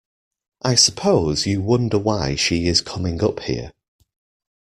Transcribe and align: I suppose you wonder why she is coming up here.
I 0.63 0.73
suppose 0.73 1.45
you 1.45 1.61
wonder 1.61 1.99
why 1.99 2.33
she 2.33 2.65
is 2.65 2.81
coming 2.81 3.23
up 3.23 3.41
here. 3.41 3.71